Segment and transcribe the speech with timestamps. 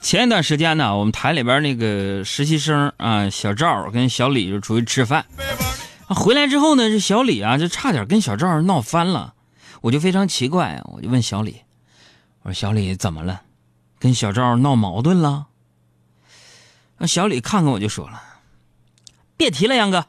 [0.00, 5.26] 前一段时间呢，我们台里边那个实习生啊，小赵跟小李就出去吃饭，
[6.06, 9.34] 回来之后呢，这小李啊就差点跟小赵闹翻了，
[9.80, 11.62] 我就非常奇怪，我就问小李，
[12.42, 13.42] 我说小李怎么了？
[13.98, 15.46] 跟小赵闹矛盾了？
[16.98, 18.22] 那小李看看我就说了，
[19.36, 20.06] 别提了，杨哥，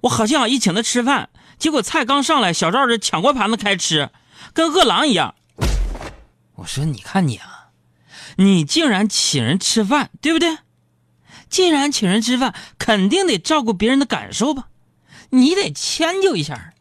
[0.00, 1.28] 我好心好意请他吃饭，
[1.58, 4.08] 结果菜刚上来，小赵这抢过盘子开吃，
[4.54, 5.34] 跟饿狼一样。
[6.54, 7.55] 我说你看你啊。
[8.36, 10.58] 你竟然请人吃饭，对不对？
[11.48, 14.64] 既然请人吃饭，肯定得照顾别人的感受吧？
[15.30, 16.72] 你得迁就一下。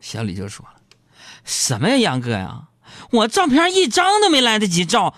[0.00, 0.72] 小李就说了
[1.44, 2.62] ：“什么呀，杨哥呀？
[3.10, 5.14] 我照片一张都没来得及照，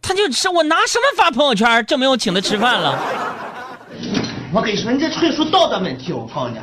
[0.00, 2.98] 他就吃，我拿什么发朋友圈证明我请他吃饭了？”
[4.52, 6.58] 我跟你说，你这纯属道德问题，我告诉你。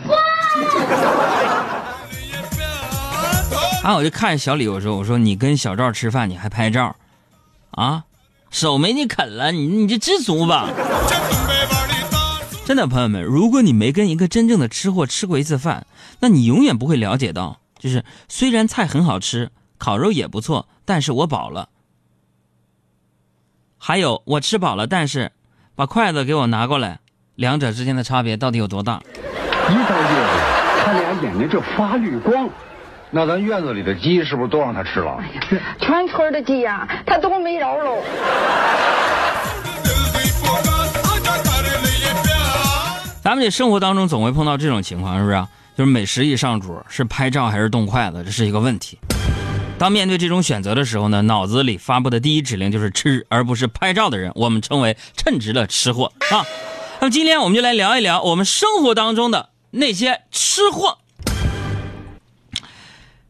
[3.84, 3.96] 啊！
[3.96, 6.96] 我就看着小李，我说：“我说你跟小赵吃饭，你还拍照？”
[7.78, 8.06] 啊，
[8.50, 10.68] 手没你啃了，你你就知足吧。
[12.66, 15.86] 真的，朋友们，如果你没跟一个真正的吃货吃过一次饭，
[16.20, 21.70] 那你永远不会了解到，就是虽然菜很好吃，烤肉也不错，但是我饱了。
[23.78, 25.32] 还有，我吃饱了，但是
[25.76, 27.00] 把筷子给我拿过来，
[27.36, 29.04] 两者之间的差别到底有多大？
[29.70, 30.28] 一到夜里，
[30.84, 32.50] 他俩眼睛就发绿光。
[33.10, 35.18] 那咱院子里的鸡是不是都让他吃了？
[35.20, 38.04] 哎呀，全村的鸡呀，他都没饶喽。
[43.24, 45.42] 咱们这生活当中总会碰到这种情况，是不是？
[45.78, 49.00] 就是美食一上桌，是拍照还是动筷子，这是一个问题。
[49.78, 56.44] 当面对这种选择的时候呢，脑子里发布的第一指令就是吃，而不是拍照的人，我们称为称职的吃货啊。
[57.00, 60.98] 那么今天我们就来聊一聊我们生活当中的那些吃货。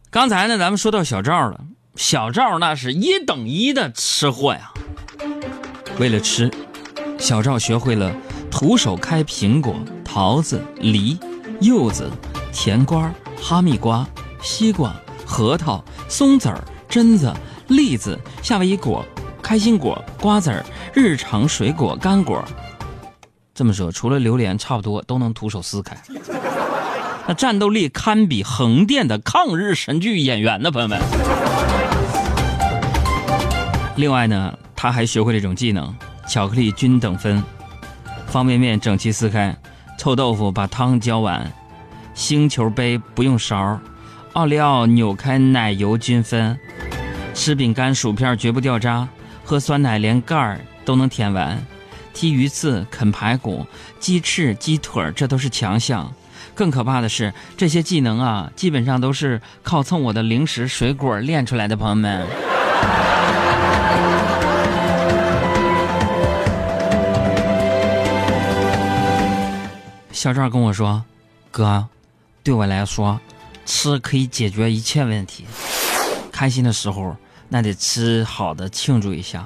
[0.09, 1.59] 刚才呢，咱们说到小赵了，
[1.95, 4.71] 小赵那是一等一的吃货呀。
[5.99, 6.49] 为了吃，
[7.19, 8.15] 小赵学会了
[8.49, 11.19] 徒手开苹果、桃子、梨、
[11.59, 12.09] 柚子、
[12.53, 14.07] 甜瓜、哈密瓜、
[14.41, 14.95] 西瓜、
[15.25, 17.33] 核桃、松子儿、榛子、
[17.67, 19.05] 栗子、夏威夷果、
[19.41, 22.41] 开心果、瓜子儿、日常水果、干果。
[23.53, 25.97] 这么说，除了榴莲，差不多都能徒手撕开。
[27.29, 30.97] 那战斗力堪比横店的抗日神剧演员呢，朋友们。
[33.97, 35.93] 另外呢，他还学会了一种技能：
[36.25, 37.43] 巧克力均等分，
[38.27, 39.53] 方便面整齐撕开，
[39.97, 41.51] 臭豆腐把汤浇完，
[42.13, 43.77] 星球杯不用勺，
[44.31, 46.57] 奥利奥扭开奶油均分，
[47.33, 49.05] 吃饼干薯片绝不掉渣，
[49.43, 51.61] 喝酸奶连盖儿都能舔完，
[52.13, 53.65] 踢鱼刺啃排骨，
[53.99, 56.09] 鸡翅鸡腿这都是强项。
[56.53, 61.77] 更可怕的是，这些技能啊，基本上都是靠蹭我的零食水果练出来的。
[61.77, 62.25] 朋友们，
[70.11, 71.03] 小赵跟我说
[71.51, 71.87] ：“哥，
[72.43, 73.19] 对我来说，
[73.65, 75.45] 吃可以解决一切问题。
[76.31, 77.15] 开心的时候，
[77.49, 79.41] 那得吃好的庆祝一下；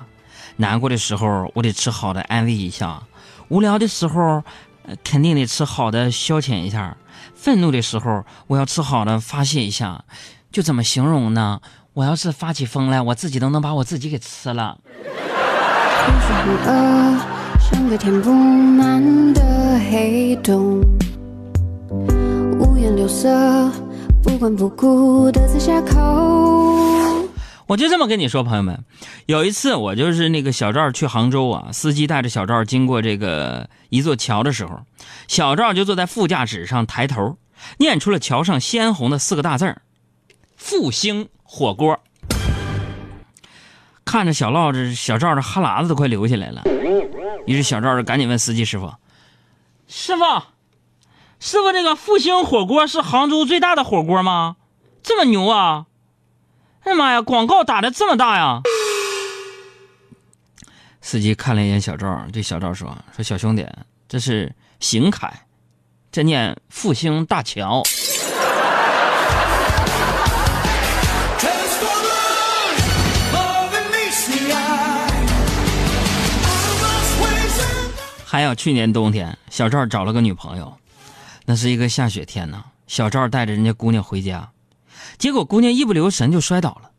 [0.56, 3.03] 难过的时候，我得吃好的安慰一下；
[3.50, 4.41] 无聊的时候。”
[5.03, 6.97] 肯定得吃好的消遣一下，
[7.35, 10.03] 愤怒的时候我要吃好的发泄一下，
[10.51, 11.61] 就怎么形容呢？
[11.93, 14.77] 我要是发起疯来，我自己都能把我自己给吃了。
[22.59, 23.69] 五颜六色，
[24.23, 25.97] 不管不顾的在下口
[27.71, 28.83] 我就这么跟你说，朋友们，
[29.27, 34.81] 有一次我就是那个小赵去杭州啊，司机带着小赵经过这个一座桥的时候，
[35.29, 37.37] 小赵就坐在副驾驶上抬头，
[37.77, 39.83] 念出了桥上鲜红的四个大字儿
[40.57, 41.97] ：“复兴火锅。”
[44.03, 46.63] 看着小赵这小赵这哈喇子都快流下来了，
[47.45, 48.93] 于是小赵就赶紧问司机师傅
[49.87, 50.23] ：“师傅，
[51.39, 54.57] 师傅，这个复兴火锅是杭州最大的火锅吗？
[55.01, 55.85] 这么牛啊？”
[56.83, 57.21] 哎呀妈呀！
[57.21, 58.61] 广告打的这么大呀！
[60.99, 63.67] 司机看了一眼小赵，对小赵说：“说小兄弟，
[64.09, 65.31] 这是邢凯，
[66.11, 67.83] 这念复兴大桥。”
[78.25, 80.77] 还有去年冬天，小赵找了个女朋友，
[81.45, 82.63] 那是一个下雪天呢。
[82.87, 84.49] 小赵带着人家姑娘回家。
[85.22, 86.90] 结果姑娘一不留神就摔倒了，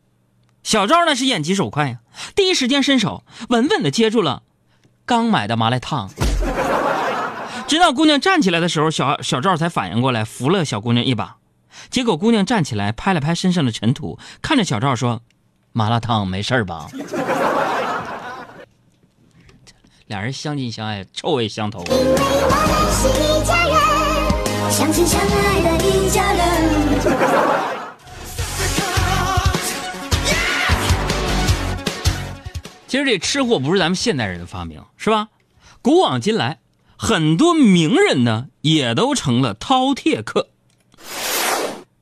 [0.63, 1.97] 小赵那是眼疾手快呀，
[2.33, 4.43] 第一时间伸手稳稳的接住了
[5.05, 6.09] 刚买的麻辣烫。
[7.67, 11.35] 直到姑娘站起来的时候，小小赵才反应过来，扶了小姑娘一把。
[11.89, 15.21] 结果姑娘站起来拍了拍身上的尘土，看着小赵说
[15.73, 16.87] ：“麻辣烫没事吧？”
[20.07, 21.83] 俩人相亲相爱，臭味相投。
[24.71, 27.82] 相亲相爱的一家人。
[32.93, 35.29] 其实这吃货不是咱们现代人的发明，是吧？
[35.81, 36.59] 古往今来，
[36.95, 40.49] 很多名人呢也都成了饕餮客。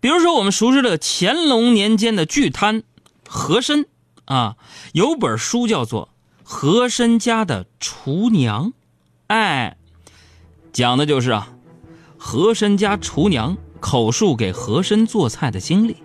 [0.01, 2.83] 比如说我们熟知的乾隆年间的巨贪
[3.25, 3.85] 和珅
[4.25, 4.57] 啊，
[4.91, 6.09] 有本书叫做
[6.43, 8.71] 《和珅家的厨娘》，
[9.27, 9.77] 哎，
[10.73, 11.53] 讲的就是啊，
[12.17, 15.95] 和珅家厨娘口述给和珅做菜的经历。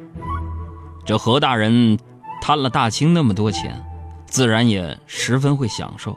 [1.05, 1.99] 这和大人
[2.41, 3.83] 贪了大清那么多钱。
[4.27, 6.17] 自然也十分会享受。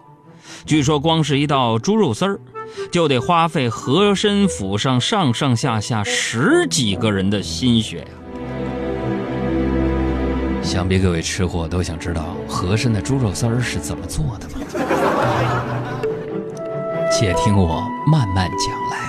[0.66, 2.40] 据说光是一道猪肉丝儿，
[2.92, 8.08] 就得花费和珅府上上上下下十几个人的心血呀。
[10.62, 14.60] 想必各位吃货都想知道和珅的猪肉丝儿是怎么做的吧？
[17.12, 19.00] 且听我慢慢讲来。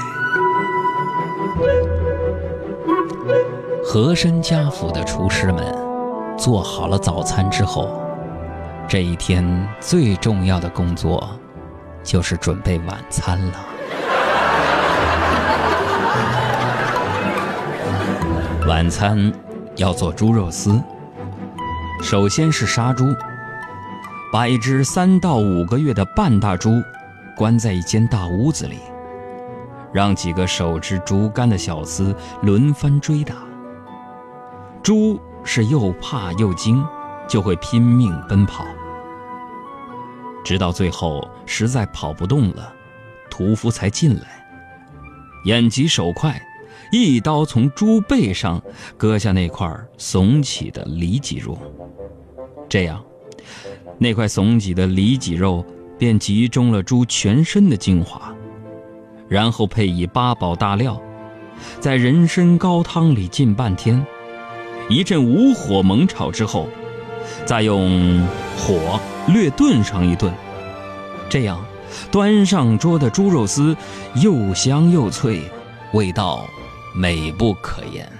[3.85, 5.65] 和珅家府的厨师们
[6.39, 7.89] 做好了早餐之后。
[8.91, 9.47] 这一天
[9.79, 11.39] 最重要的工作，
[12.03, 13.53] 就是准备晚餐了。
[18.67, 19.33] 晚餐
[19.77, 20.83] 要做猪肉丝，
[22.03, 23.15] 首先是杀猪，
[24.33, 26.83] 把一只三到五个月的半大猪
[27.37, 28.81] 关在一间大屋子里，
[29.93, 33.37] 让几个手持竹竿的小厮轮番追打。
[34.83, 36.85] 猪是又怕又惊，
[37.29, 38.65] 就会拼命奔跑。
[40.45, 42.73] 直到最后实在跑不动了，
[43.31, 44.45] 屠夫才进来，
[45.45, 46.41] 眼疾手快，
[46.91, 48.61] 一刀从猪背上
[48.97, 51.57] 割下那块耸起的里脊肉。
[52.69, 53.05] 这样，
[53.99, 55.65] 那块耸起的里脊肉
[55.99, 58.35] 便集中了猪全身的精华，
[59.29, 61.01] 然后配以八宝大料，
[61.81, 64.05] 在人参高汤里浸半天，
[64.89, 66.69] 一阵无火猛炒之后，
[67.45, 68.27] 再用
[68.57, 68.99] 火。
[69.27, 70.33] 略炖上一顿，
[71.29, 71.65] 这样
[72.11, 73.77] 端上桌的猪肉丝
[74.15, 75.43] 又香又脆，
[75.93, 76.45] 味道
[76.95, 78.11] 美不可言。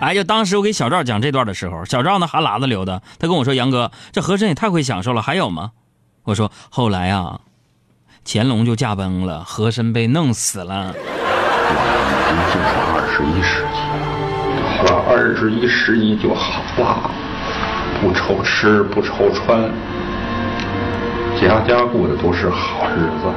[0.00, 5.72] 哎，就当时我给小赵讲这段的时候，小赵呢哈喇子流的，他跟我说：“杨哥，这和珅也太会享受了，还有吗？”
[6.24, 7.40] 我说：“后来啊，
[8.24, 10.92] 乾隆就驾崩了，和珅被弄死了。
[12.52, 13.76] ”就是二十一世纪，
[14.86, 17.10] 到了二十一世纪就好了。
[18.04, 19.62] 不愁吃，不愁穿，
[21.40, 23.32] 家家过的都是好日子。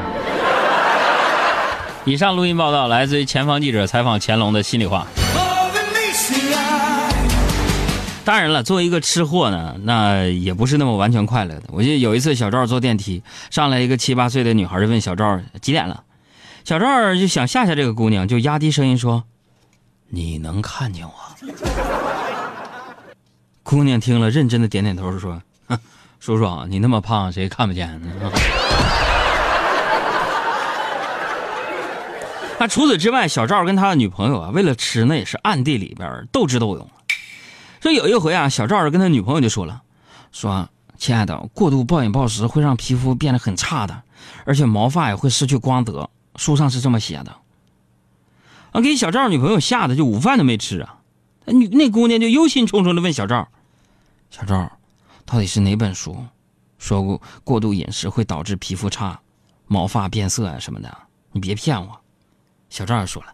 [2.03, 5.07] 以上录音报道来自于前方记者采访乾隆的心里话。
[8.25, 11.63] 当然了，作为一个吃货呢，那也不是那么完全快乐的。
[11.69, 16.03] 我记得有一次，小赵坐电梯上来一个七八岁的女孩，就问小赵几点了。
[16.65, 19.23] 小赵就想吓吓这个姑娘，就压低声音说
[20.11, 21.13] ：“你能看见我？”
[23.69, 25.41] 姑娘听了，认真的点点头，说
[26.21, 28.07] ：“叔叔，你那么胖，谁看不见呢？”
[32.57, 36.89] 那 除此之外，小赵跟他的女朋友啊，为了吃，那也是暗地里边斗智斗勇。
[37.81, 39.81] 说有一回啊，小赵跟他女朋友就说了
[40.31, 44.01] ：“说亲爱的，过度暴饮暴食会让皮肤变得很差的，
[44.45, 46.09] 而且毛发也会失去光泽。
[46.37, 47.35] 书上是这么写的。”
[48.71, 50.95] 啊，给小赵女朋友吓得就午饭都没吃啊。
[51.47, 53.49] 女那姑娘就忧心忡忡的问小赵。
[54.29, 54.71] 小赵，
[55.25, 56.17] 到底是哪本书
[56.77, 59.19] 说过过度饮食会导致皮肤差、
[59.67, 60.97] 毛发变色啊什么的？
[61.31, 61.99] 你别骗我。
[62.69, 63.29] 小赵也说了：“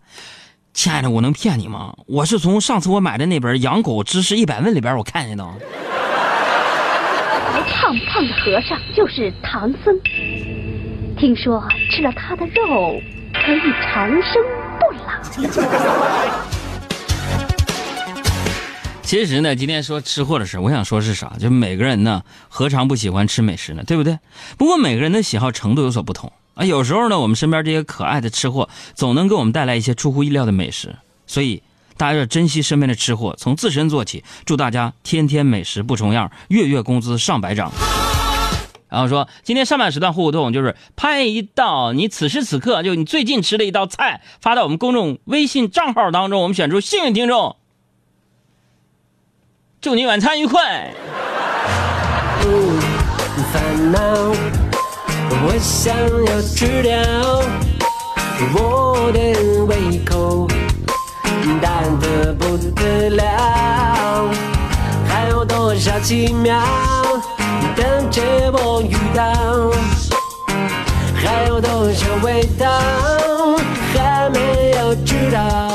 [0.74, 1.96] 亲爱的，我能骗你吗？
[2.06, 5.44] 我是从上次我买的那本《养狗知识一百问》里边我看见的。”
[7.66, 10.00] 胖胖的和尚就是唐僧，
[11.18, 13.02] 听说吃了他的肉
[13.34, 14.42] 可以长生
[14.80, 16.53] 不老。
[19.04, 21.34] 其实呢，今天说吃货的事我想说是啥？
[21.40, 23.84] 就每个人呢，何尝不喜欢吃美食呢？
[23.86, 24.18] 对不对？
[24.58, 26.66] 不过每个人的喜好程度有所不同啊。
[26.66, 30.96] 有时候呢，我们身边这些可爱的吃货，总能给我们带来一些出乎意料的美食。
[31.28, 31.62] 所以
[31.98, 34.24] 大家要珍惜身边的吃货，从自身做起。
[34.46, 37.72] 祝大家天天美食不重样，月月工资上百涨。
[38.90, 47.58] 然后说，今天上半时段互动就是拍一道你此时此刻就你最近吃的一道菜，发到我们公众微信账号当中，我们选出幸运听众。
[49.84, 50.90] 祝你晚餐愉快。
[52.46, 52.80] 呜
[53.52, 54.00] 烦恼
[55.46, 55.94] 我想
[56.25, 56.98] 要吃掉
[58.56, 59.20] 我的
[59.66, 60.48] 胃口
[61.62, 64.30] 淡得不得了
[65.06, 66.63] 还有多少奇妙
[67.75, 68.22] 等着
[68.54, 69.70] 我遇到
[71.13, 72.70] 还有多少味道
[73.94, 75.73] 还没有吃到